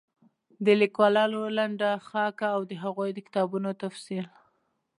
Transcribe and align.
د 0.65 0.67
ليکوالانو 0.81 1.39
لنډه 1.57 1.89
خاکه 2.07 2.47
او 2.55 2.61
د 2.69 2.73
هغوی 2.83 3.09
د 3.13 3.19
کتابونو 3.27 3.69
تفصيل 3.83 4.25